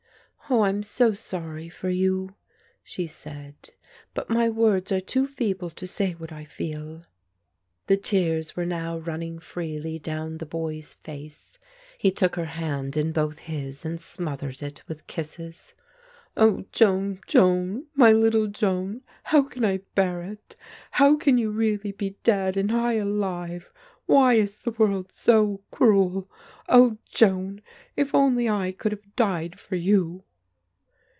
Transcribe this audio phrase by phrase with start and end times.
[0.49, 2.35] "Oh, I am so sorry for you,"
[2.83, 3.69] she said,
[4.13, 7.05] "but my words are too feeble to say what I feel."
[7.87, 11.57] The tears were now running freely down the boy's face,
[11.97, 15.73] he took her hand in both his and smothered it with kisses.
[16.35, 20.57] "Oh, Joan, Joan, my little Joan, how can I bear it?
[20.99, 23.71] How can you really be dead and I alive?
[24.05, 26.29] Why is the world so cruel?
[26.67, 27.61] Oh, Joan,
[27.95, 30.25] if only I could have died for you."